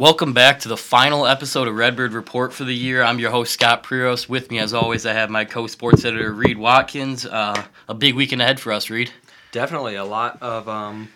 [0.00, 3.02] Welcome back to the final episode of Redbird Report for the year.
[3.02, 4.30] I'm your host, Scott Prios.
[4.30, 7.26] With me, as always, I have my co sports editor, Reed Watkins.
[7.26, 9.10] Uh, a big weekend ahead for us, Reed.
[9.52, 11.10] Definitely a lot of um,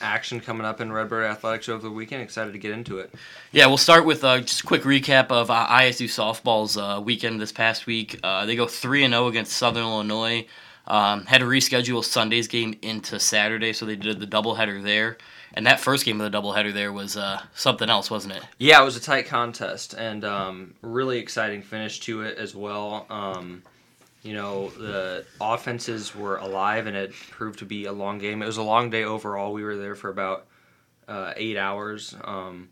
[0.00, 2.22] action coming up in Redbird Athletics over the weekend.
[2.22, 3.14] Excited to get into it.
[3.50, 7.38] Yeah, we'll start with uh, just a quick recap of uh, ISU softball's uh, weekend
[7.38, 8.18] this past week.
[8.22, 10.46] Uh, they go 3 0 against Southern Illinois.
[10.86, 15.18] Um, had to reschedule Sunday's game into Saturday, so they did the doubleheader there.
[15.54, 18.42] And that first game of the doubleheader there was uh, something else, wasn't it?
[18.58, 23.06] Yeah, it was a tight contest and um, really exciting finish to it as well.
[23.10, 23.62] Um,
[24.22, 28.42] you know, the offenses were alive and it proved to be a long game.
[28.42, 29.52] It was a long day overall.
[29.52, 30.46] We were there for about
[31.08, 32.14] uh, eight hours.
[32.24, 32.70] Um,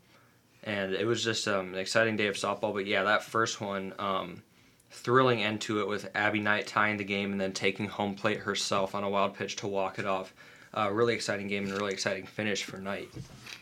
[0.62, 2.72] and it was just um, an exciting day of softball.
[2.72, 4.42] But yeah, that first one, um,
[4.90, 8.40] thrilling end to it with Abby Knight tying the game and then taking home plate
[8.40, 10.34] herself on a wild pitch to walk it off
[10.76, 13.08] uh, really exciting game and a really exciting finish for Knight.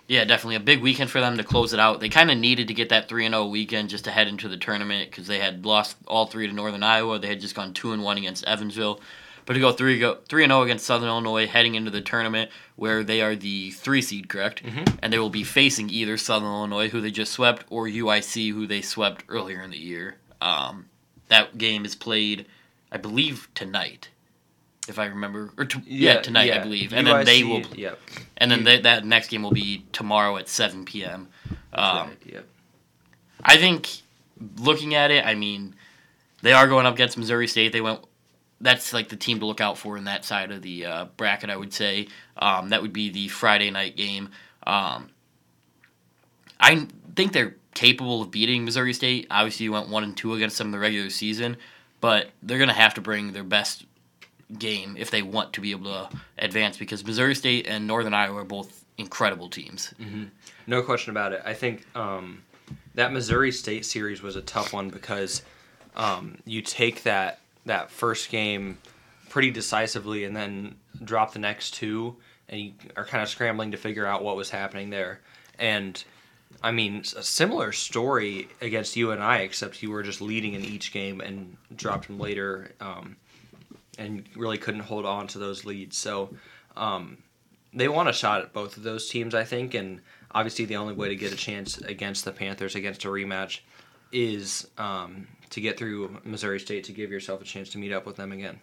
[0.07, 2.01] Yeah, definitely a big weekend for them to close it out.
[2.01, 4.29] They kind of needed to get that three and zero oh weekend just to head
[4.29, 7.19] into the tournament because they had lost all three to Northern Iowa.
[7.19, 9.01] They had just gone two and one against Evansville,
[9.47, 12.01] but to go three go three and zero oh against Southern Illinois, heading into the
[12.01, 14.63] tournament where they are the three seed, correct?
[14.63, 14.97] Mm-hmm.
[15.03, 18.67] And they will be facing either Southern Illinois, who they just swept, or UIC, who
[18.67, 20.17] they swept earlier in the year.
[20.41, 20.87] Um,
[21.29, 22.47] that game is played,
[22.93, 24.09] I believe, tonight
[24.89, 26.61] if I remember, or to, yeah, yeah, tonight yeah.
[26.61, 28.01] I believe, and UIC, then they will, yep.
[28.37, 31.29] and then they, that next game will be tomorrow at seven p.m.
[31.73, 32.47] Um, right, yep.
[33.43, 33.89] I think
[34.57, 35.75] looking at it, I mean,
[36.43, 37.73] they are going up against Missouri State.
[37.73, 38.01] They went.
[38.61, 41.51] That's like the team to look out for in that side of the uh, bracket.
[41.51, 44.31] I would say um, that would be the Friday night game.
[44.67, 45.11] Um,
[46.59, 49.29] I think they're capable of beating Missouri State.
[49.31, 51.57] Obviously, you went one and two against them in the regular season,
[52.01, 53.85] but they're going to have to bring their best
[54.57, 58.41] game if they want to be able to advance because Missouri State and Northern Iowa
[58.41, 59.93] are both incredible teams.
[60.01, 60.25] Mm-hmm.
[60.67, 61.43] No question about it.
[61.45, 62.43] I think um,
[62.95, 65.43] that Missouri State series was a tough one because
[65.97, 68.79] um, you take that that first game
[69.29, 72.17] pretty decisively and then drop the next two
[72.49, 75.21] and you are kind of scrambling to figure out what was happening there.
[75.59, 76.03] And
[76.63, 81.21] I mean, a similar story against UNI, except you were just leading in each game
[81.21, 82.73] and dropped them later.
[82.81, 83.17] Um,
[83.99, 85.99] and really couldn't hold on to those leads.
[85.99, 86.31] So
[86.77, 87.19] um,
[87.75, 90.01] they want a shot at both of those teams, I think, and
[90.33, 93.61] obviously the only way to get a chance against the Panthers against a rematch
[94.13, 98.07] is um, to get through Missouri State to give yourself a chance to meet up
[98.07, 98.61] with them again.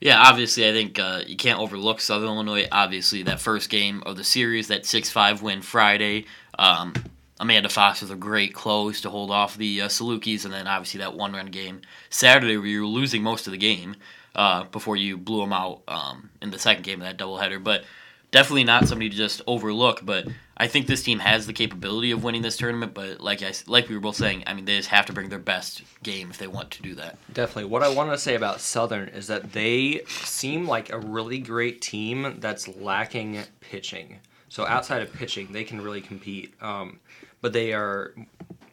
[0.00, 2.68] Yeah, obviously, I think uh, you can't overlook Southern Illinois.
[2.70, 6.26] Obviously, that first game of the series, that 6 5 win Friday.
[6.58, 6.92] Um,
[7.38, 10.98] Amanda Fox with a great close to hold off the uh, Salukis, and then obviously
[10.98, 13.96] that one run game Saturday where you were losing most of the game
[14.36, 17.62] uh, before you blew them out um, in the second game of that doubleheader.
[17.62, 17.84] But
[18.30, 20.04] definitely not somebody to just overlook.
[20.04, 22.94] But I think this team has the capability of winning this tournament.
[22.94, 25.30] But like I, like we were both saying, I mean, they just have to bring
[25.30, 27.18] their best game if they want to do that.
[27.32, 27.64] Definitely.
[27.64, 31.80] What I want to say about Southern is that they seem like a really great
[31.80, 34.20] team that's lacking pitching.
[34.48, 36.54] So outside of pitching, they can really compete.
[36.62, 37.00] Um,
[37.40, 38.14] but they are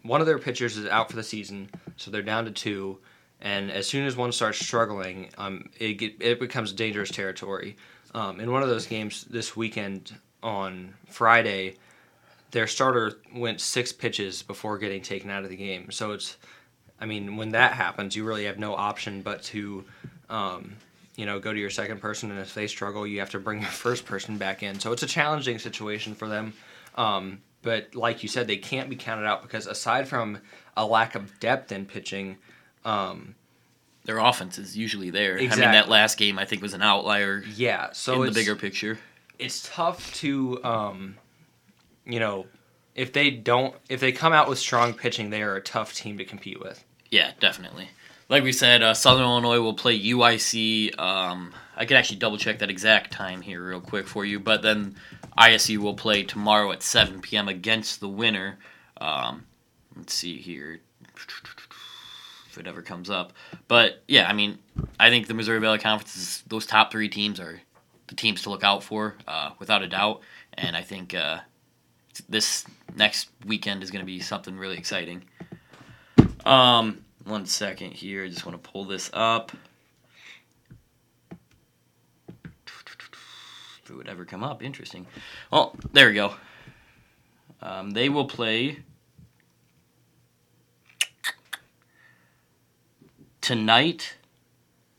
[0.04, 3.00] one of their pitchers is out for the season, so they're down to two
[3.44, 7.76] and as soon as one starts struggling, um, it get, it becomes dangerous territory.
[8.16, 11.76] Um, in one of those games this weekend on Friday,
[12.52, 15.92] their starter went six pitches before getting taken out of the game.
[15.92, 16.38] So it's,
[17.02, 19.84] I mean, when that happens, you really have no option but to,
[20.30, 20.78] um,
[21.18, 23.62] you know, go to your second person, and if they struggle, you have to bring
[23.62, 24.80] your first person back in.
[24.80, 26.54] So it's a challenging situation for them.
[26.96, 30.40] Um, but like you said, they can't be counted out because aside from
[30.78, 32.38] a lack of depth in pitching,
[32.86, 33.36] um,
[34.06, 35.38] their offense is usually there.
[35.38, 35.64] Exactly.
[35.64, 37.44] I mean, that last game I think was an outlier.
[37.56, 39.00] Yeah, so in the bigger picture,
[39.40, 41.16] it's tough to, um,
[42.06, 42.46] you know,
[42.96, 46.18] if they don't, if they come out with strong pitching, they are a tough team
[46.18, 46.84] to compete with.
[47.10, 47.90] Yeah, definitely.
[48.30, 50.98] Like we said, uh, Southern Illinois will play UIC.
[51.00, 54.62] Um, I could actually double check that exact time here real quick for you, but
[54.62, 54.96] then
[55.38, 57.48] ISU will play tomorrow at 7 p.m.
[57.48, 58.58] against the winner.
[59.00, 59.46] Um,
[59.96, 60.80] let's see here
[62.54, 63.34] if it ever comes up.
[63.68, 64.60] But yeah, I mean,
[65.00, 67.60] I think the Missouri Valley Conference is, those top three teams are
[68.08, 70.22] the teams to look out for, uh, without a doubt.
[70.54, 71.40] And I think uh,
[72.30, 72.66] this
[72.96, 75.24] next weekend is going to be something really exciting.
[76.46, 79.52] Um, one second here, I just want to pull this up.
[83.84, 85.08] If it would ever come up, interesting.
[85.52, 86.36] Well, there we go.
[87.62, 88.80] Um, they will play
[93.44, 94.16] tonight.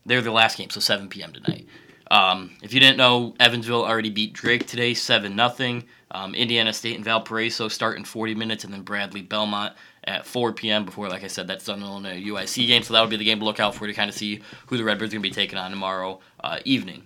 [0.07, 1.33] They're the last game, so 7 p.m.
[1.33, 1.67] tonight.
[2.11, 5.85] Um, if you didn't know, Evansville already beat Drake today, seven nothing.
[6.11, 9.75] Um, Indiana State and Valparaiso start in 40 minutes, and then Bradley Belmont
[10.05, 10.85] at 4 p.m.
[10.85, 12.83] Before, like I said, that's done Southern a UIC game.
[12.83, 14.77] So that would be the game to look out for to kind of see who
[14.77, 17.03] the Redbirds are going to be taking on tomorrow uh, evening.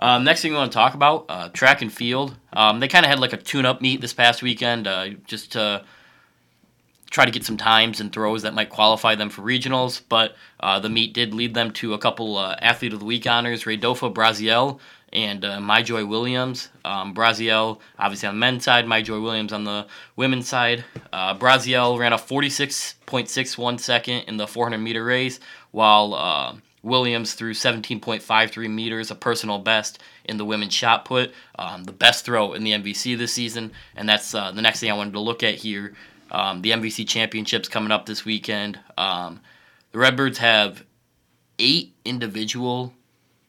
[0.00, 2.36] Um, next thing we want to talk about uh, track and field.
[2.52, 5.84] Um, they kind of had like a tune-up meet this past weekend, uh, just to
[7.10, 10.00] try to get some times and throws that might qualify them for regionals.
[10.08, 13.26] But uh, the meet did lead them to a couple uh, athlete of the week
[13.26, 14.80] honors: Radolfo Braziel
[15.12, 16.68] and uh, MyJoy Williams.
[16.84, 19.86] Um, Braziel, obviously on the men's side, MyJoy Williams on the
[20.16, 20.84] women's side.
[21.12, 27.52] Uh, Braziel ran a 46.61 second in the 400 meter race, while uh, Williams threw
[27.52, 32.64] 17.53 meters, a personal best in the women's shot put, um, the best throw in
[32.64, 33.72] the MVC this season.
[33.94, 35.94] And that's uh, the next thing I wanted to look at here.
[36.36, 38.78] Um, the MVC championships coming up this weekend.
[38.98, 39.40] Um,
[39.92, 40.84] the Redbirds have
[41.58, 42.92] eight individual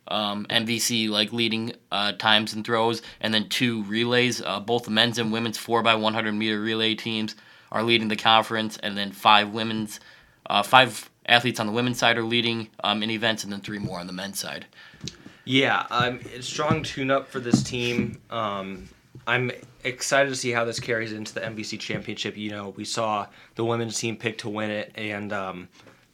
[0.07, 4.41] um, MVC like leading uh, times and throws, and then two relays.
[4.41, 7.35] Uh, both the men's and women's 4x100 meter relay teams
[7.73, 9.99] are leading the conference, and then five women's,
[10.49, 13.79] uh, five athletes on the women's side are leading um, in events, and then three
[13.79, 14.65] more on the men's side.
[15.43, 18.21] Yeah, um, strong tune-up for this team.
[18.29, 18.87] Um,
[19.27, 19.51] I'm
[19.87, 22.37] excited to see how this carries into the MVC championship.
[22.37, 25.67] You know, we saw the women's team pick to win it, and um,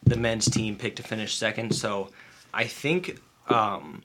[0.04, 1.74] the men's team pick to finish second.
[1.76, 2.10] So
[2.54, 4.02] I think um,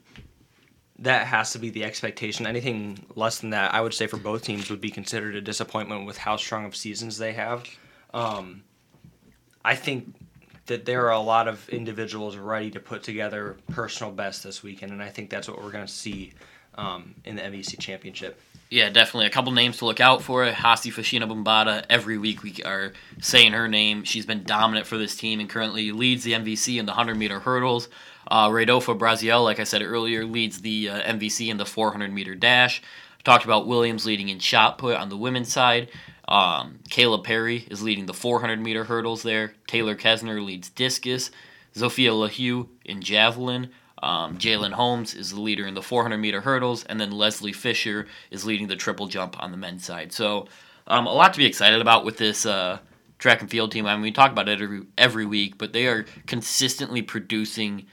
[0.99, 2.45] that has to be the expectation.
[2.45, 6.05] Anything less than that, I would say for both teams would be considered a disappointment
[6.05, 7.65] with how strong of seasons they have.
[8.13, 8.63] Um,
[9.63, 10.15] I think
[10.65, 14.91] that there are a lot of individuals ready to put together personal best this weekend,
[14.91, 16.33] and I think that's what we're going to see
[16.75, 18.39] um, in the MVC championship.
[18.69, 19.25] Yeah, definitely.
[19.25, 20.45] A couple names to look out for.
[20.45, 21.85] Hasi Fashina Bombada.
[21.89, 24.03] Every week we are saying her name.
[24.03, 27.39] She's been dominant for this team and currently leads the MVC in the 100 meter
[27.39, 27.89] hurdles.
[28.29, 32.83] Uh, Braziel, like I said earlier, leads the uh, MVC in the 400 meter dash.
[33.23, 35.89] Talked about Williams leading in shot put on the women's side.
[36.27, 39.53] Um, Kayla Perry is leading the 400 meter hurdles there.
[39.65, 41.31] Taylor Kesner leads discus.
[41.73, 43.71] Zofia LaHue in javelin.
[44.01, 48.07] Um, Jalen Holmes is the leader in the 400 meter hurdles, and then Leslie Fisher
[48.31, 50.13] is leading the triple jump on the men's side.
[50.13, 50.47] So,
[50.87, 52.79] um, a lot to be excited about with this uh,
[53.19, 53.85] track and field team.
[53.85, 57.85] I mean, we talk about it every, every week, but they are consistently producing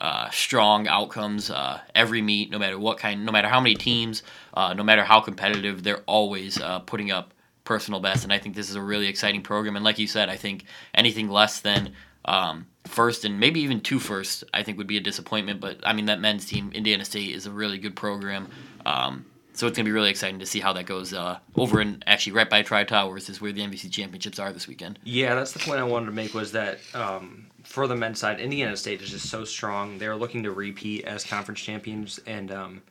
[0.00, 4.24] uh, strong outcomes uh, every meet, no matter what kind, no matter how many teams,
[4.54, 7.32] uh, no matter how competitive, they're always uh, putting up
[7.62, 8.24] personal best.
[8.24, 9.76] And I think this is a really exciting program.
[9.76, 11.92] And like you said, I think anything less than
[12.24, 15.60] um, first and maybe even two first, I think would be a disappointment.
[15.60, 18.48] But I mean, that men's team, Indiana State, is a really good program.
[18.84, 22.02] Um, so it's gonna be really exciting to see how that goes uh, over in
[22.06, 24.98] actually right by Tri Towers is where the MVC championships are this weekend.
[25.04, 28.40] Yeah, that's the point I wanted to make was that um, for the men's side,
[28.40, 29.98] Indiana State is just so strong.
[29.98, 32.82] They're looking to repeat as conference champions, and um,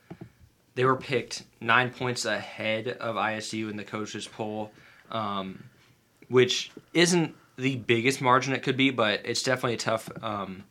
[0.74, 4.70] they were picked nine points ahead of ISU in the coaches poll,
[5.10, 5.64] um,
[6.28, 10.64] which isn't the biggest margin it could be, but it's definitely a tough um,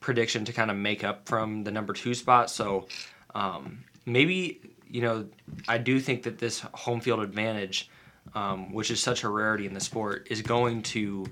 [0.00, 2.50] prediction to kind of make up from the number two spot.
[2.50, 2.88] So
[3.34, 5.26] um, maybe you know
[5.68, 7.90] I do think that this home field advantage,
[8.34, 11.26] um, which is such a rarity in the sport, is going to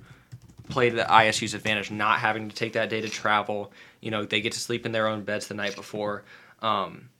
[0.69, 3.73] play the ISU's advantage, not having to take that day to travel.
[4.00, 6.25] You know, they get to sleep in their own beds the night before.
[6.62, 7.11] Um,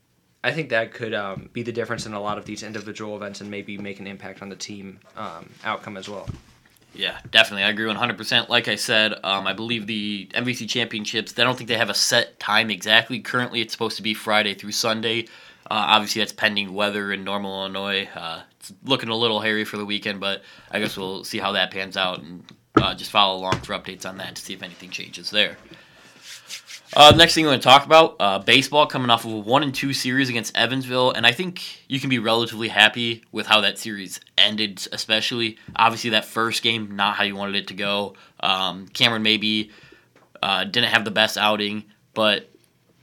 [0.43, 3.43] I think that could um, be the difference in a lot of these individual events
[3.43, 6.29] and maybe make an impact on the team um, outcome as well.
[6.95, 7.65] Yeah, definitely.
[7.65, 8.49] I agree 100%.
[8.49, 11.95] Like I said, um, I believe the MVC championships, they don't think they have a
[11.95, 13.21] set time exactly.
[13.21, 15.23] Currently, it's supposed to be Friday through Sunday.
[15.71, 18.09] Uh, obviously, that's pending weather in Normal Illinois.
[18.15, 21.53] Uh, it's looking a little hairy for the weekend, but I guess we'll see how
[21.53, 22.45] that pans out and
[22.77, 25.57] uh, just follow along for updates on that to see if anything changes there.
[26.93, 29.63] Uh, next thing we're going to talk about uh, baseball coming off of a one
[29.63, 33.61] and two series against Evansville, and I think you can be relatively happy with how
[33.61, 34.89] that series ended.
[34.91, 38.15] Especially, obviously, that first game not how you wanted it to go.
[38.41, 39.71] Um, Cameron maybe
[40.43, 42.51] uh, didn't have the best outing, but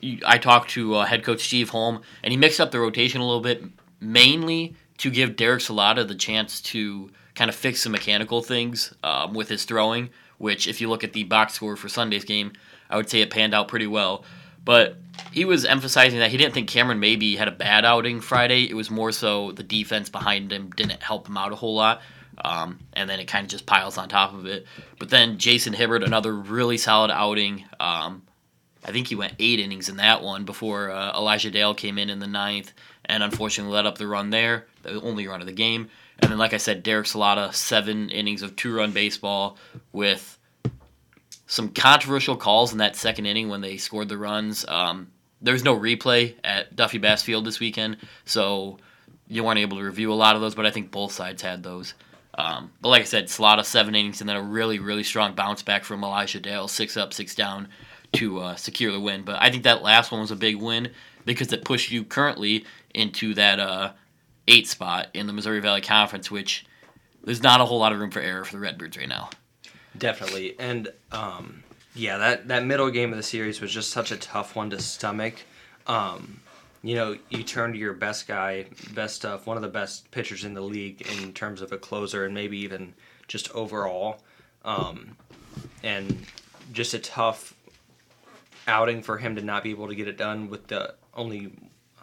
[0.01, 3.21] you, I talked to uh, head coach Steve Holm, and he mixed up the rotation
[3.21, 3.63] a little bit,
[4.01, 9.33] mainly to give Derek Salata the chance to kind of fix some mechanical things um,
[9.33, 10.09] with his throwing.
[10.39, 12.51] Which, if you look at the box score for Sunday's game,
[12.89, 14.23] I would say it panned out pretty well.
[14.63, 14.97] But
[15.31, 18.69] he was emphasizing that he didn't think Cameron maybe had a bad outing Friday.
[18.69, 22.01] It was more so the defense behind him didn't help him out a whole lot.
[22.43, 24.67] Um, and then it kind of just piles on top of it.
[24.99, 27.65] But then Jason Hibbert, another really solid outing.
[27.79, 28.23] Um,
[28.85, 32.09] I think he went eight innings in that one before uh, Elijah Dale came in
[32.09, 32.73] in the ninth
[33.05, 35.89] and unfortunately let up the run there, the only run of the game.
[36.19, 39.57] And then, like I said, Derek Salata, seven innings of two run baseball
[39.91, 40.36] with
[41.47, 44.65] some controversial calls in that second inning when they scored the runs.
[44.67, 45.11] Um,
[45.41, 48.77] there's no replay at Duffy Bass Field this weekend, so
[49.27, 51.63] you weren't able to review a lot of those, but I think both sides had
[51.63, 51.93] those.
[52.37, 55.63] Um, but like I said, Salata seven innings and then a really really strong bounce
[55.63, 57.67] back from Elijah Dale, six up, six down
[58.13, 59.23] to uh, secure the win.
[59.23, 60.91] But I think that last one was a big win
[61.25, 63.93] because it pushed you currently into that uh,
[64.47, 66.65] eight spot in the Missouri Valley Conference, which
[67.23, 69.29] there's not a whole lot of room for error for the Redbirds right now.
[69.97, 71.63] Definitely, and um,
[71.95, 74.79] yeah, that that middle game of the series was just such a tough one to
[74.79, 75.35] stomach.
[75.87, 76.41] Um,
[76.83, 80.43] you know, you turn to your best guy, best stuff, one of the best pitchers
[80.43, 82.93] in the league in terms of a closer and maybe even
[83.27, 84.21] just overall,
[84.63, 85.17] um,
[85.83, 86.25] and
[86.71, 87.55] just a tough
[88.67, 91.53] outing for him to not be able to get it done with the only.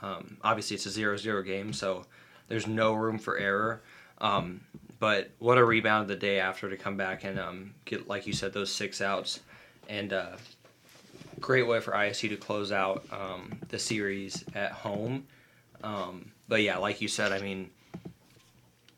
[0.02, 2.04] Um, obviously, it's a zero-zero game, so
[2.48, 3.80] there's no room for error.
[4.18, 4.60] Um,
[5.04, 8.32] but what a rebound the day after to come back and um, get, like you
[8.32, 9.40] said, those six outs,
[9.86, 10.34] and uh,
[11.40, 15.26] great way for ISU to close out um, the series at home.
[15.82, 17.68] Um, but yeah, like you said, I mean,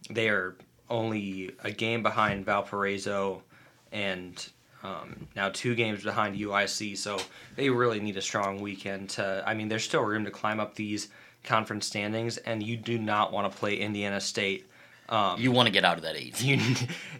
[0.08, 0.54] they are
[0.88, 3.42] only a game behind Valparaiso,
[3.90, 4.48] and
[4.84, 6.96] um, now two games behind UIC.
[6.98, 7.18] So
[7.56, 9.10] they really need a strong weekend.
[9.10, 11.08] To I mean, there's still room to climb up these
[11.42, 14.68] conference standings, and you do not want to play Indiana State.
[15.08, 16.40] Um, you want to get out of that eight.
[16.44, 16.60] You,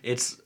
[0.03, 0.41] it's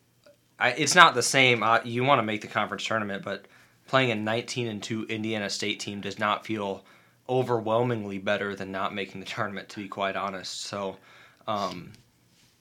[0.59, 1.63] I, it's not the same.
[1.63, 3.47] Uh, you want to make the conference tournament, but
[3.87, 6.85] playing a 19 and two Indiana State team does not feel
[7.29, 9.69] overwhelmingly better than not making the tournament.
[9.71, 10.97] To be quite honest, so
[11.47, 11.93] um,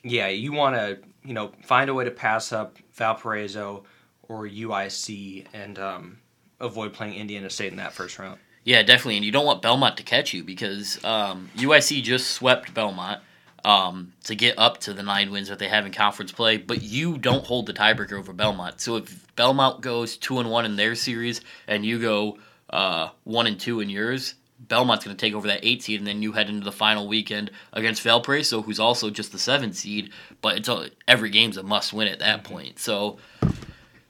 [0.03, 3.83] yeah, you want to you know find a way to pass up Valparaiso
[4.23, 6.19] or UIC and um,
[6.59, 8.39] avoid playing Indiana State in that first round.
[8.63, 12.73] Yeah, definitely, and you don't want Belmont to catch you because um, UIC just swept
[12.73, 13.21] Belmont
[13.65, 16.81] um, to get up to the nine wins that they have in conference play, but
[16.81, 18.81] you don't hold the tiebreaker over Belmont.
[18.81, 22.37] So if Belmont goes two and one in their series and you go
[22.69, 26.07] uh, one and two in yours, Belmont's going to take over that eight seed, and
[26.07, 30.11] then you head into the final weekend against Valparaiso, who's also just the seven seed.
[30.41, 32.77] But it's a, every game's a must win at that point.
[32.77, 33.19] So,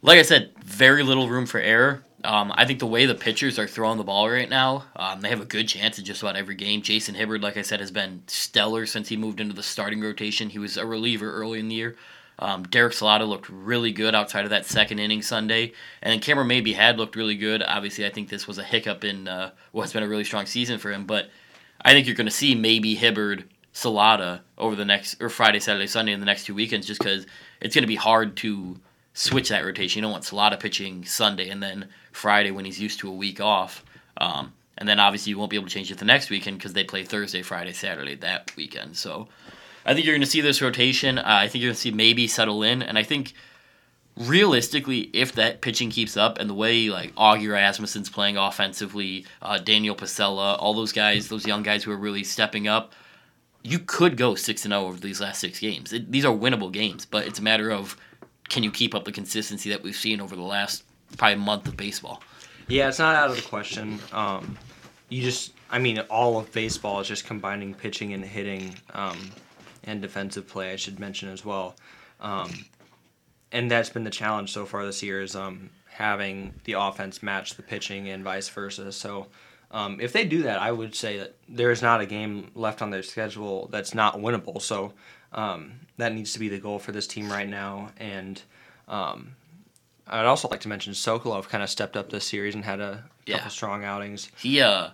[0.02, 2.04] like I said, very little room for error.
[2.24, 5.30] Um, I think the way the pitchers are throwing the ball right now, um, they
[5.30, 6.82] have a good chance in just about every game.
[6.82, 10.50] Jason Hibbard, like I said, has been stellar since he moved into the starting rotation.
[10.50, 11.96] He was a reliever early in the year.
[12.40, 16.48] Um, Derek Salata looked really good outside of that second inning Sunday, and then Cameron
[16.48, 17.62] Maybe had looked really good.
[17.62, 20.80] Obviously, I think this was a hiccup in uh, what's been a really strong season
[20.80, 21.30] for him, but
[21.82, 25.88] I think you're going to see maybe Hibbard, Salata over the next or Friday, Saturday,
[25.88, 27.26] Sunday in the next two weekends, just because
[27.62, 28.80] it's going to be hard to
[29.20, 30.00] switch that rotation.
[30.00, 33.42] You don't want Salata pitching Sunday and then Friday when he's used to a week
[33.42, 33.84] off.
[34.16, 36.72] Um, and then obviously you won't be able to change it the next weekend because
[36.72, 38.96] they play Thursday, Friday, Saturday that weekend.
[38.96, 39.28] So
[39.86, 41.18] I think you're going to see this rotation.
[41.18, 43.34] Uh, I think you're going to see maybe settle in, and I think
[44.16, 49.58] realistically, if that pitching keeps up and the way like Augie Rasmussen's playing offensively, uh,
[49.58, 52.94] Daniel Pasella, all those guys, those young guys who are really stepping up,
[53.64, 55.92] you could go six and zero oh over these last six games.
[55.92, 57.98] It, these are winnable games, but it's a matter of
[58.50, 60.84] can you keep up the consistency that we've seen over the last
[61.18, 62.22] probably month of baseball.
[62.68, 64.00] Yeah, it's not out of the question.
[64.12, 64.58] Um,
[65.10, 69.32] you just, I mean, all of baseball is just combining pitching and hitting um,
[69.84, 70.72] and defensive play.
[70.72, 71.76] I should mention as well,
[72.20, 72.52] um,
[73.52, 77.56] and that's been the challenge so far this year is um, having the offense match
[77.56, 78.92] the pitching and vice versa.
[78.92, 79.28] So.
[79.72, 82.82] Um, if they do that, I would say that there is not a game left
[82.82, 84.60] on their schedule that's not winnable.
[84.60, 84.94] So
[85.34, 87.92] um, that needs to be the goal for this team right now.
[87.98, 88.42] And
[88.88, 89.36] um,
[90.08, 93.04] I'd also like to mention Sokolov kind of stepped up this series and had a
[93.26, 93.38] yeah.
[93.38, 94.32] couple strong outings.
[94.38, 94.90] He uh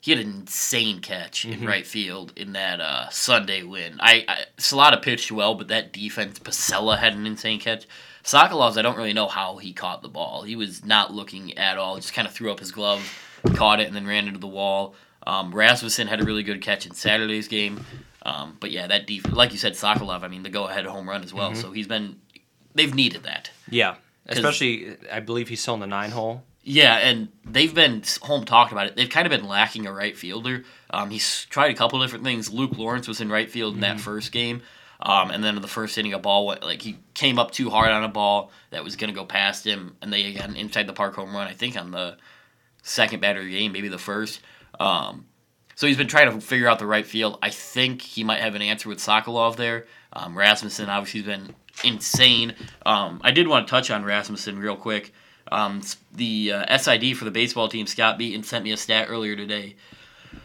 [0.00, 1.62] he had an insane catch mm-hmm.
[1.62, 3.98] in right field in that uh, Sunday win.
[4.00, 7.86] I, I Salata pitched well, but that defense, Pasella had an insane catch.
[8.24, 10.42] Sokolov's, I don't really know how he caught the ball.
[10.42, 11.96] He was not looking at all.
[11.96, 13.02] Just kind of threw up his glove,
[13.54, 14.94] caught it, and then ran into the wall.
[15.26, 17.84] Um, Rasmussen had a really good catch in Saturday's game.
[18.22, 21.22] Um, but yeah, that defense, like you said, Sokolov, I mean, the go-ahead Holm run
[21.22, 21.52] as well.
[21.52, 21.60] Mm-hmm.
[21.60, 22.20] So he's been,
[22.74, 23.50] they've needed that.
[23.68, 23.96] Yeah.
[24.26, 26.44] Especially, I believe he's still in the nine hole.
[26.62, 28.94] Yeah, and they've been home talked about it.
[28.94, 30.64] They've kind of been lacking a right fielder.
[30.90, 32.52] Um, he's tried a couple different things.
[32.52, 33.96] Luke Lawrence was in right field in mm-hmm.
[33.96, 34.62] that first game,
[35.00, 37.70] um, and then in the first inning, a ball went like he came up too
[37.70, 40.56] hard on a ball that was going to go past him, and they got an
[40.56, 41.48] inside the park home run.
[41.48, 42.18] I think on the
[42.82, 44.40] second batter of the game, maybe the first.
[44.78, 45.24] Um,
[45.80, 47.38] so he's been trying to figure out the right field.
[47.40, 49.86] I think he might have an answer with Sokolov there.
[50.12, 52.54] Um, Rasmussen obviously has been insane.
[52.84, 55.14] Um, I did want to touch on Rasmussen real quick.
[55.50, 55.80] Um,
[56.12, 59.76] the uh, SID for the baseball team, Scott Beaton, sent me a stat earlier today.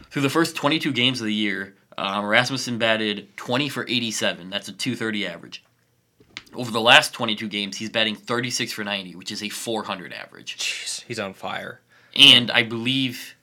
[0.08, 4.48] Through the first 22 games of the year, um, Rasmussen batted 20 for 87.
[4.48, 5.62] That's a 230 average.
[6.54, 10.56] Over the last 22 games, he's batting 36 for 90, which is a 400 average.
[10.56, 11.82] Jeez, he's on fire.
[12.14, 13.35] And I believe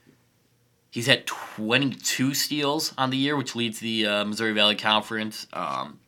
[0.94, 5.48] He's at 22 steals on the year, which leads the uh, Missouri Valley Conference.
[5.52, 6.00] Um,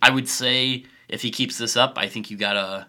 [0.00, 2.86] I would say if he keeps this up, I think you got a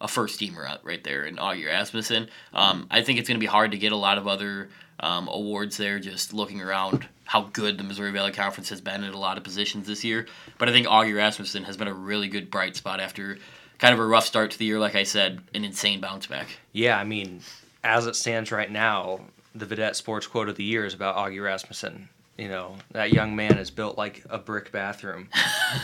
[0.00, 2.30] a first teamer out right there in Augie Rasmussen.
[2.54, 5.28] Um, I think it's going to be hard to get a lot of other um,
[5.28, 5.98] awards there.
[5.98, 9.44] Just looking around how good the Missouri Valley Conference has been at a lot of
[9.44, 10.26] positions this year,
[10.56, 13.36] but I think Augie Rasmussen has been a really good bright spot after
[13.76, 14.78] kind of a rough start to the year.
[14.78, 16.48] Like I said, an insane bounce back.
[16.72, 17.42] Yeah, I mean,
[17.84, 19.20] as it stands right now,
[19.54, 22.08] the Vidette Sports Quote of the Year is about Augie Rasmussen.
[22.38, 25.28] You know, that young man is built like a brick bathroom.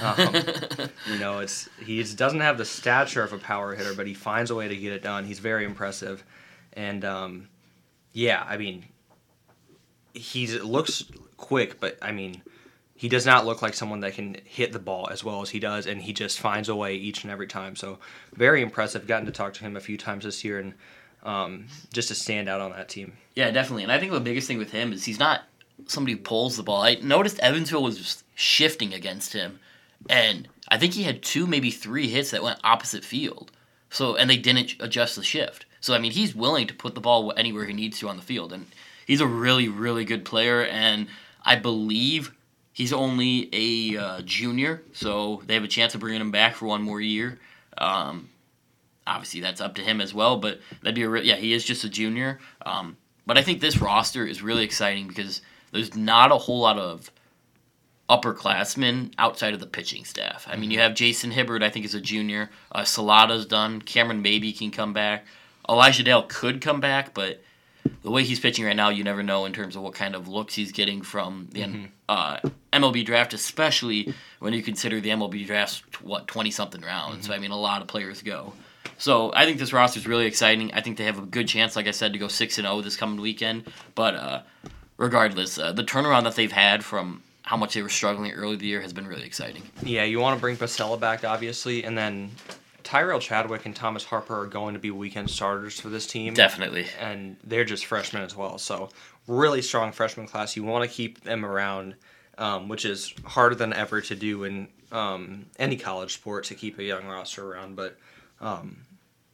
[0.02, 0.34] Um,
[1.06, 4.50] you know, it's he doesn't have the stature of a power hitter, but he finds
[4.50, 5.25] a way to get it done.
[5.25, 6.25] He's very impressive,
[6.72, 7.48] and um,
[8.12, 8.87] yeah, I mean,
[10.14, 11.04] he looks
[11.37, 12.42] quick, but I mean,
[12.94, 15.60] he does not look like someone that can hit the ball as well as he
[15.60, 17.76] does, and he just finds a way each and every time.
[17.76, 17.98] So
[18.34, 19.06] very impressive.
[19.06, 20.75] Gotten to talk to him a few times this year, and
[21.22, 23.12] um, just to stand out on that team.
[23.34, 23.84] Yeah, definitely.
[23.84, 25.42] And I think the biggest thing with him is he's not
[25.87, 26.82] somebody who pulls the ball.
[26.82, 29.60] I noticed Evansville was just shifting against him,
[30.08, 33.50] and I think he had two, maybe three hits that went opposite field.
[33.90, 35.66] So and they didn't adjust the shift.
[35.80, 38.22] So I mean, he's willing to put the ball anywhere he needs to on the
[38.22, 38.66] field, and
[39.06, 40.64] he's a really, really good player.
[40.64, 41.08] And
[41.44, 42.32] I believe
[42.72, 46.66] he's only a uh, junior, so they have a chance of bringing him back for
[46.66, 47.38] one more year.
[47.76, 48.28] Um,
[49.08, 50.36] obviously, that's up to him as well.
[50.36, 52.38] But that'd be a re- yeah, he is just a junior.
[52.64, 52.96] Um,
[53.26, 57.10] but I think this roster is really exciting because there's not a whole lot of
[58.08, 60.46] upperclassmen outside of the pitching staff.
[60.48, 62.50] I mean, you have Jason Hibbert, I think, is a junior.
[62.72, 63.82] Uh, Salata's done.
[63.82, 65.26] Cameron maybe can come back.
[65.68, 67.42] Elijah Dale could come back, but
[68.02, 70.28] the way he's pitching right now, you never know in terms of what kind of
[70.28, 71.84] looks he's getting from the mm-hmm.
[72.08, 72.38] uh,
[72.72, 77.16] MLB draft, especially when you consider the MLB draft's what twenty something rounds.
[77.16, 77.26] Mm-hmm.
[77.26, 78.54] So I mean, a lot of players go.
[78.99, 80.73] So I think this roster is really exciting.
[80.75, 82.80] I think they have a good chance, like I said, to go six and zero
[82.80, 83.65] this coming weekend.
[83.95, 84.43] But uh,
[84.97, 88.67] regardless, uh, the turnaround that they've had from how much they were struggling early the
[88.67, 89.63] year has been really exciting.
[89.82, 92.30] Yeah, you want to bring Pasella back, obviously, and then
[92.82, 96.34] Tyrell Chadwick and Thomas Harper are going to be weekend starters for this team.
[96.34, 96.87] Definitely.
[97.00, 98.58] And they're just freshmen as well.
[98.58, 98.91] So,
[99.26, 100.56] really strong freshman class.
[100.56, 101.95] You want to keep them around,
[102.37, 106.78] um, which is harder than ever to do in um, any college sport to keep
[106.78, 107.76] a young roster around.
[107.76, 107.97] But
[108.41, 108.78] um,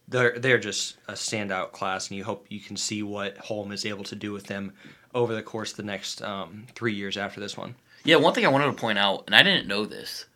[0.09, 3.87] they're, they're just a standout class, and you hope you can see what Holm is
[3.87, 4.73] able to do with them
[5.15, 7.75] over the course of the next um, three years after this one.
[8.05, 10.27] Yeah, one thing I wanted to point out, and I didn't know this.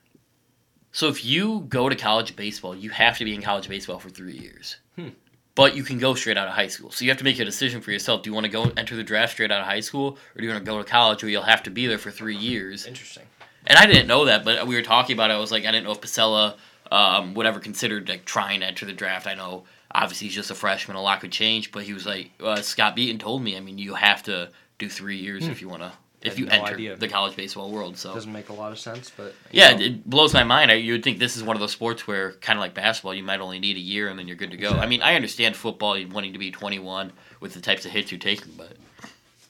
[0.93, 4.09] So if you go to college baseball, you have to be in college baseball for
[4.09, 4.77] three years.
[4.97, 5.09] Hmm.
[5.55, 6.91] But you can go straight out of high school.
[6.91, 8.23] So you have to make a decision for yourself.
[8.23, 10.45] Do you want to go enter the draft straight out of high school, or do
[10.45, 12.87] you want to go to college where you'll have to be there for three years?
[12.87, 13.25] Interesting.
[13.67, 15.35] And I didn't know that, but we were talking about it.
[15.35, 16.57] I was like, I didn't know if Pasella
[16.91, 19.27] um, would ever considered like trying to enter the draft.
[19.27, 22.31] I know obviously he's just a freshman, a lot could change, but he was like,
[22.41, 23.57] uh, Scott Beaton told me.
[23.57, 25.51] I mean, you have to do three years hmm.
[25.51, 26.97] if you want to if you no enter idea.
[26.97, 27.97] the college baseball world.
[27.97, 29.85] So doesn't make a lot of sense, but yeah, know.
[29.85, 30.71] it blows my mind.
[30.71, 33.15] I, you would think this is one of those sports where, kind of like basketball,
[33.15, 34.69] you might only need a year and then you're good to go.
[34.69, 34.85] Exactly.
[34.85, 38.19] I mean, I understand football wanting to be 21 with the types of hits you're
[38.19, 38.73] taking, but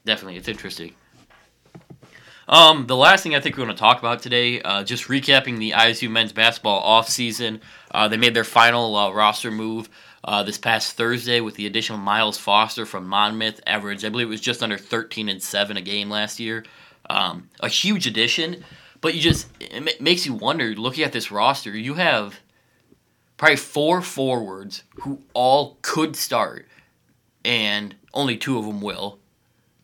[0.04, 0.94] definitely it's interesting.
[2.48, 5.58] Um, the last thing I think we're going to talk about today, uh, just recapping
[5.58, 7.60] the ISU men's basketball offseason.
[7.90, 9.90] Uh, they made their final uh, roster move
[10.24, 13.60] uh, this past Thursday with the addition of Miles Foster from Monmouth.
[13.66, 16.64] Average, I believe it was just under 13 and 7 a game last year.
[17.10, 18.64] Um, a huge addition,
[19.02, 22.40] but you just, it makes you wonder looking at this roster, you have
[23.36, 26.66] probably four forwards who all could start,
[27.44, 29.18] and only two of them will.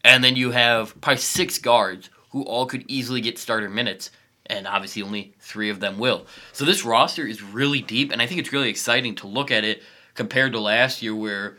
[0.03, 4.11] And then you have probably six guards who all could easily get starter minutes
[4.47, 6.27] and obviously only three of them will.
[6.53, 9.65] So this roster is really deep, and I think it's really exciting to look at
[9.65, 11.59] it compared to last year where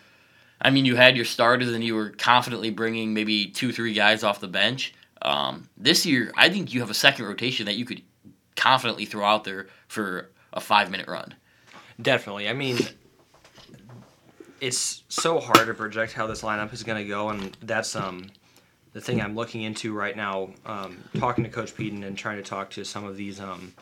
[0.62, 4.22] I mean you had your starters and you were confidently bringing maybe two three guys
[4.22, 4.94] off the bench.
[5.22, 8.02] Um, this year, I think you have a second rotation that you could
[8.58, 11.36] confidently throw out there for a five minute run.
[12.02, 12.50] Definitely.
[12.50, 12.80] I mean,
[14.60, 18.28] it's so hard to project how this lineup is going to go, and that's um,
[18.96, 20.52] the thing I'm looking into right now.
[20.66, 23.74] Um, talking to Coach Pedon and trying to talk to some of these, um,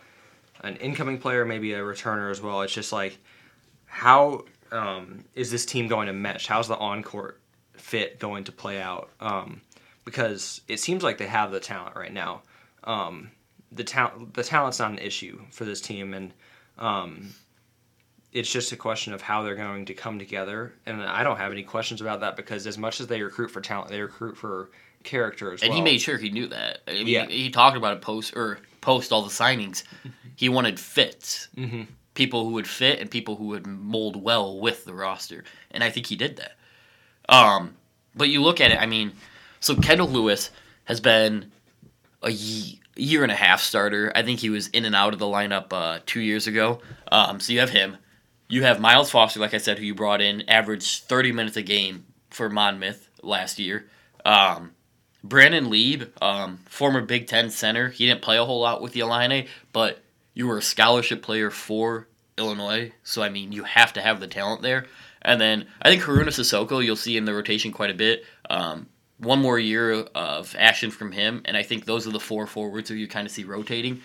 [0.61, 2.63] an incoming player, maybe a returner as well.
[2.63, 3.19] It's just like,
[3.85, 6.47] how um, is this team going to mesh?
[6.47, 7.39] How's the on court
[7.73, 9.11] fit going to play out?
[9.19, 9.61] Um,
[10.03, 12.41] because it seems like they have the talent right now.
[12.83, 13.29] Um,
[13.71, 16.33] the talent, the talent's not an issue for this team, and
[16.79, 17.29] um,
[18.31, 20.73] it's just a question of how they're going to come together.
[20.87, 23.61] And I don't have any questions about that because as much as they recruit for
[23.61, 24.71] talent, they recruit for
[25.03, 25.77] character as and well.
[25.79, 26.79] And he made sure he knew that.
[26.87, 27.25] I mean, yeah.
[27.25, 29.83] he, he talked about it post or post all the signings.
[30.35, 31.49] he wanted fits.
[31.55, 35.43] Mm-hmm people who would fit and people who would mold well with the roster.
[35.71, 36.55] And I think he did that.
[37.29, 37.75] Um,
[38.15, 39.13] but you look at it, I mean,
[39.59, 40.51] So Kendall Lewis
[40.85, 41.51] has been
[42.21, 44.11] a ye- year and a half starter.
[44.15, 46.81] I think he was in and out of the lineup uh, two years ago.
[47.11, 47.97] Um, so you have him.
[48.49, 51.61] You have Miles Foster, like I said, who you brought in, averaged 30 minutes a
[51.61, 53.87] game for Monmouth last year.
[54.25, 54.73] Um,
[55.23, 58.99] Brandon Lieb, um, former Big Ten center, he didn't play a whole lot with the
[58.99, 59.99] Illini, but
[60.33, 62.07] you were a scholarship player for
[62.37, 64.85] Illinois, so I mean you have to have the talent there.
[65.21, 68.25] And then I think Haruna Sissoko you'll see in the rotation quite a bit.
[68.49, 72.45] Um, one more year of action from him, and I think those are the four
[72.45, 74.01] forwards who you kind of see rotating.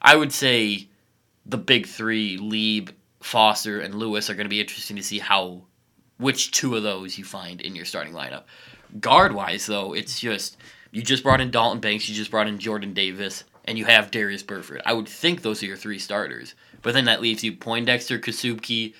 [0.00, 0.88] I would say
[1.46, 5.62] the big three, Lieb, Foster, and Lewis, are going to be interesting to see how
[6.18, 8.44] which two of those you find in your starting lineup.
[8.98, 10.56] Guard wise, though, it's just
[10.90, 14.10] you just brought in Dalton Banks, you just brought in Jordan Davis, and you have
[14.10, 14.82] Darius Burford.
[14.84, 18.94] I would think those are your three starters, but then that leaves you Poindexter, Kasubke,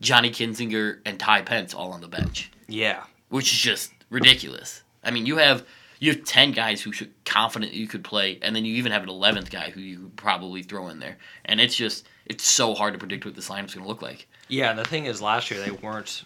[0.00, 3.02] Johnny Kinzinger, and Ty Pence all on the bench, Yeah.
[3.28, 4.82] which is just ridiculous.
[5.02, 5.64] I mean, you have
[6.00, 9.02] you have ten guys who should confident you could play, and then you even have
[9.02, 12.74] an eleventh guy who you could probably throw in there, and it's just it's so
[12.74, 14.26] hard to predict what this lineup's going to look like.
[14.48, 16.24] Yeah, the thing is, last year they weren't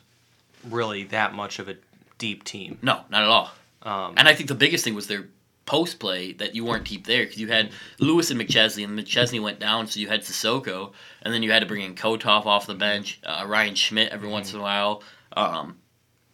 [0.68, 1.76] really that much of a
[2.18, 2.78] deep team.
[2.83, 3.50] No, not at all.
[3.83, 5.28] Um, And I think the biggest thing was their
[5.66, 9.40] post play that you weren't deep there because you had Lewis and McChesney, and McChesney
[9.40, 12.66] went down, so you had Sissoko, and then you had to bring in Kotov off
[12.66, 15.02] the bench, uh, Ryan Schmidt every once in a while.
[15.37, 15.78] Um,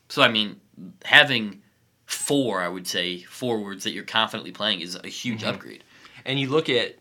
[0.08, 0.60] so I mean,
[1.04, 1.62] having
[2.06, 5.82] four, I would say, forwards that you're confidently playing is a huge upgrade.
[6.24, 6.96] and you look at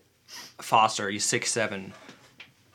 [0.60, 1.92] Foster, he's six seven.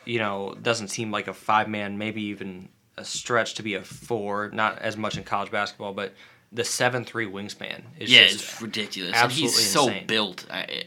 [0.06, 2.70] You know, doesn't seem like a five man, maybe even
[3.00, 4.50] a stretch to be a four.
[4.54, 6.14] Not as much in college basketball, but
[6.52, 9.14] the seven three wingspan is yeah, just it's ridiculous.
[9.16, 10.46] And he's absolutely so built.
[10.52, 10.84] I,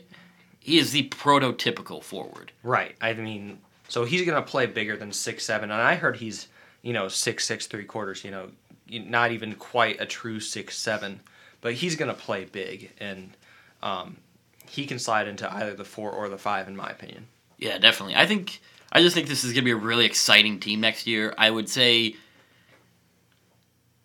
[0.60, 2.52] he is the prototypical forward.
[2.62, 2.94] Right.
[3.00, 6.48] I mean, so he's gonna play bigger than six seven, and I heard he's
[6.82, 8.24] you know six six three quarters.
[8.24, 8.50] You know,
[8.88, 11.20] not even quite a true six seven,
[11.60, 13.36] but he's gonna play big, and
[13.82, 14.16] um,
[14.68, 17.26] he can slide into either the four or the five, in my opinion.
[17.58, 18.16] Yeah, definitely.
[18.16, 18.60] I think
[18.92, 21.34] I just think this is going to be a really exciting team next year.
[21.38, 22.14] I would say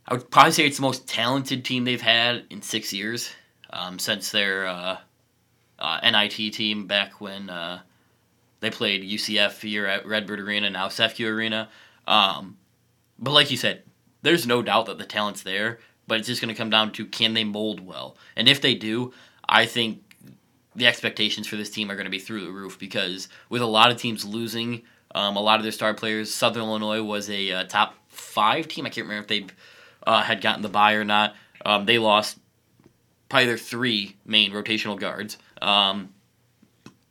[0.07, 3.29] I would probably say it's the most talented team they've had in six years
[3.69, 4.97] um, since their uh,
[5.77, 7.81] uh, NIT team back when uh,
[8.61, 11.67] they played UCF here at Redbird Arena, now CEFCU Arena.
[12.07, 12.57] Um,
[13.19, 13.83] but like you said,
[14.21, 17.05] there's no doubt that the talent's there, but it's just going to come down to
[17.05, 18.15] can they mold well.
[18.37, 19.11] And if they do,
[19.49, 20.06] I think
[20.77, 23.65] the expectations for this team are going to be through the roof because with a
[23.65, 27.51] lot of teams losing um, a lot of their star players, Southern Illinois was a
[27.51, 28.85] uh, top five team.
[28.85, 29.47] I can't remember if they
[30.05, 31.35] uh, had gotten the buy or not.
[31.65, 32.37] Um, they lost
[33.27, 35.37] probably their three main rotational guards.
[35.61, 36.13] Um,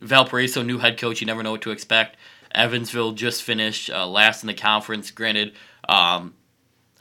[0.01, 2.17] Valparaiso, new head coach, you never know what to expect.
[2.55, 5.11] Evansville just finished uh, last in the conference.
[5.11, 5.55] Granted,
[5.89, 6.35] um,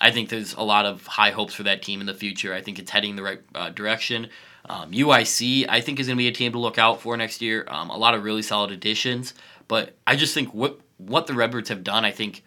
[0.02, 2.54] I think there's a lot of high hopes for that team in the future.
[2.54, 4.30] I think it's heading the right uh, direction.
[4.68, 7.42] Um, UIC, I think, is going to be a team to look out for next
[7.42, 7.66] year.
[7.68, 9.34] Um, a lot of really solid additions,
[9.68, 12.44] but I just think what what the Redbirds have done, I think,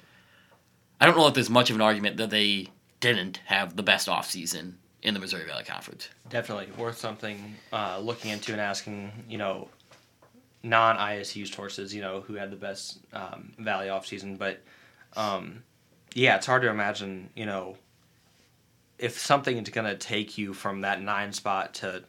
[1.01, 2.69] I don't know if there's much of an argument that they
[3.01, 6.09] didn't have the best offseason in the Missouri Valley Conference.
[6.29, 9.13] Definitely worth something uh, looking into and asking.
[9.29, 9.69] You know,
[10.63, 11.95] non ISU sources.
[11.95, 14.61] You know, who had the best um, Valley off season, but
[15.17, 15.63] um,
[16.15, 17.31] yeah, it's hard to imagine.
[17.35, 17.77] You know,
[18.99, 22.05] if something is going to take you from that nine spot to,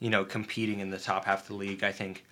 [0.00, 2.24] you know, competing in the top half of the league, I think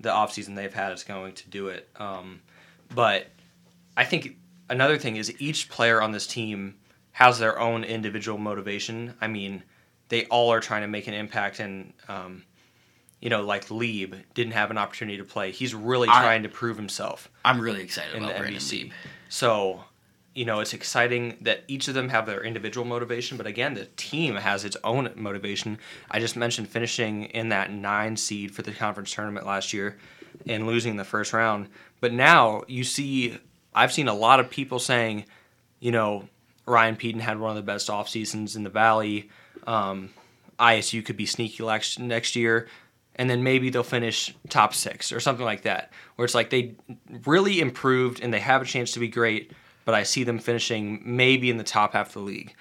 [0.00, 1.88] the offseason they've had is going to do it.
[1.96, 2.40] Um,
[2.94, 3.28] but
[3.96, 4.36] I think
[4.68, 6.76] another thing is each player on this team
[7.12, 9.14] has their own individual motivation.
[9.20, 9.62] I mean,
[10.08, 12.44] they all are trying to make an impact, and um,
[13.20, 15.50] you know, like Lieb didn't have an opportunity to play.
[15.50, 18.72] He's really I- trying to prove himself I'm really excited in the about Brandon MVC.
[18.72, 18.92] Lieb.
[19.28, 19.84] So,
[20.34, 23.86] you know, it's exciting that each of them have their individual motivation, but again, the
[23.96, 25.78] team has its own motivation.
[26.10, 29.96] I just mentioned finishing in that nine seed for the conference tournament last year
[30.46, 31.68] and losing the first round.
[32.00, 33.38] But now you see,
[33.74, 35.24] I've seen a lot of people saying,
[35.78, 36.28] you know,
[36.66, 39.30] Ryan Pedon had one of the best off seasons in the Valley.
[39.66, 40.10] Um,
[40.58, 42.68] ISU could be sneaky next next year,
[43.16, 45.92] and then maybe they'll finish top six or something like that.
[46.16, 46.74] Where it's like they
[47.24, 49.52] really improved and they have a chance to be great,
[49.84, 52.54] but I see them finishing maybe in the top half of the league.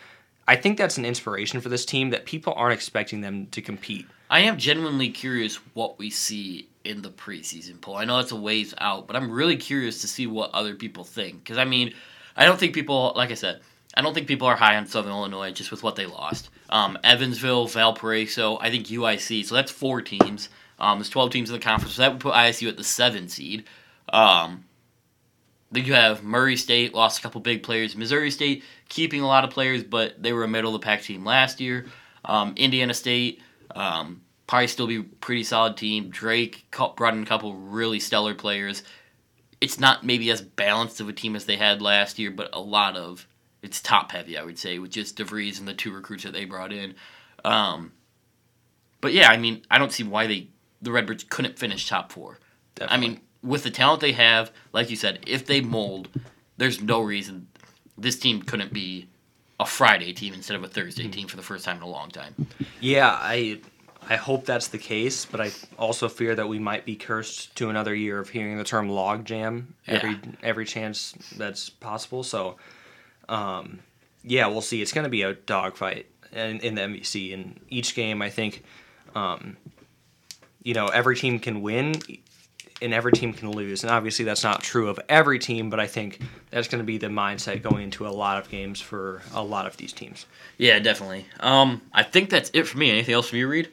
[0.48, 4.08] I think that's an inspiration for this team that people aren't expecting them to compete.
[4.30, 7.96] I am genuinely curious what we see in the preseason poll.
[7.96, 11.04] I know it's a ways out, but I'm really curious to see what other people
[11.04, 11.44] think.
[11.44, 11.94] Because, I mean,
[12.36, 13.62] I don't think people, like I said,
[13.96, 16.50] I don't think people are high on Southern Illinois just with what they lost.
[16.70, 19.46] Um, Evansville, Valparaiso, I think UIC.
[19.46, 20.50] So that's four teams.
[20.80, 21.94] Um, there's 12 teams in the conference.
[21.94, 23.66] So that would put ISU at the seven seed.
[24.10, 24.66] Um,
[25.82, 27.96] you have Murray State lost a couple big players.
[27.96, 31.02] Missouri State keeping a lot of players, but they were a middle of the pack
[31.02, 31.86] team last year.
[32.26, 33.42] Um, Indiana State
[33.76, 36.10] Um, probably still be pretty solid team.
[36.10, 38.84] Drake brought in a couple really stellar players.
[39.62, 42.60] It's not maybe as balanced of a team as they had last year, but a
[42.60, 43.28] lot of
[43.62, 46.46] it's top heavy, I would say, with just DeVries and the two recruits that they
[46.46, 46.96] brought in.
[47.46, 47.94] Um,
[49.02, 50.50] but yeah, I mean, I don't see why they
[50.82, 52.40] the Redbirds couldn't finish top four.
[52.76, 52.96] Definitely.
[52.96, 56.08] I mean, with the talent they have, like you said, if they mold,
[56.58, 57.48] there's no reason
[57.98, 59.08] this team couldn't be
[59.60, 61.12] a Friday team instead of a Thursday mm-hmm.
[61.12, 62.48] team for the first time in a long time.
[62.80, 63.60] Yeah, I
[64.10, 67.70] I hope that's the case, but I also fear that we might be cursed to
[67.70, 70.32] another year of hearing the term log jam every yeah.
[70.42, 72.24] every chance that's possible.
[72.24, 72.58] So,
[73.30, 73.80] um,
[74.24, 74.82] yeah, we'll see.
[74.82, 78.64] It's going to be a dogfight in, in the MVC, and each game I think,
[79.16, 79.58] um,
[80.64, 81.94] you know, every team can win,
[82.82, 83.84] and every team can lose.
[83.84, 86.98] And obviously, that's not true of every team, but I think that's going to be
[86.98, 90.26] the mindset going into a lot of games for a lot of these teams.
[90.58, 91.26] Yeah, definitely.
[91.40, 92.90] Um, I think that's it for me.
[92.92, 93.70] Anything else from you, Reed?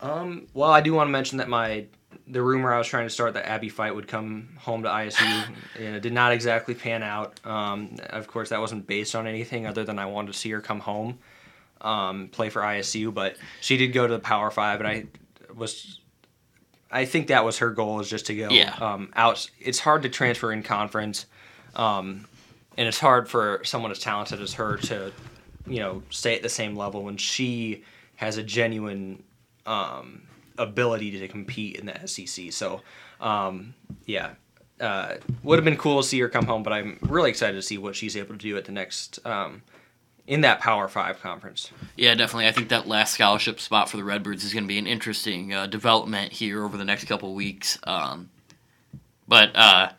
[0.00, 1.86] Um, well, I do want to mention that my
[2.30, 5.44] the rumor I was trying to start that Abby fight would come home to ISU,
[5.76, 7.40] and it did not exactly pan out.
[7.44, 10.60] Um, of course, that wasn't based on anything other than I wanted to see her
[10.60, 11.18] come home,
[11.80, 13.12] um, play for ISU.
[13.12, 15.06] But she did go to the Power Five, and I
[15.54, 15.97] was,
[16.90, 18.74] I think that was her goal is just to go yeah.
[18.80, 19.48] um, out.
[19.60, 21.26] It's hard to transfer in conference,
[21.76, 22.26] um,
[22.76, 25.12] and it's hard for someone as talented as her to,
[25.66, 27.84] you know, stay at the same level when she
[28.16, 29.22] has a genuine
[29.66, 30.22] um,
[30.56, 32.52] ability to compete in the SEC.
[32.52, 32.80] So,
[33.20, 33.74] um,
[34.06, 34.30] yeah,
[34.80, 37.62] uh, would have been cool to see her come home, but I'm really excited to
[37.62, 39.62] see what she's able to do at the next um,
[40.28, 41.72] in that Power Five conference.
[41.96, 42.46] Yeah, definitely.
[42.46, 45.52] I think that last scholarship spot for the Redbirds is going to be an interesting
[45.52, 47.78] uh, development here over the next couple weeks.
[47.84, 48.28] Um,
[49.26, 49.90] but uh,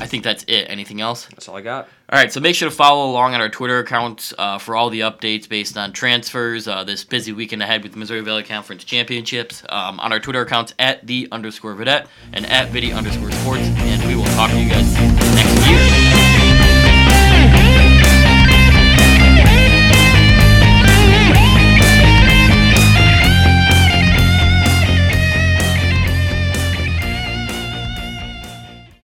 [0.00, 0.66] I think that's it.
[0.70, 1.26] Anything else?
[1.26, 1.88] That's all I got.
[2.08, 4.88] All right, so make sure to follow along on our Twitter accounts uh, for all
[4.88, 8.84] the updates based on transfers uh, this busy weekend ahead with the Missouri Valley Conference
[8.84, 9.62] Championships.
[9.68, 13.62] Um, on our Twitter accounts at the underscore vidette and at viddy underscore sports.
[13.62, 14.99] And we will talk to you guys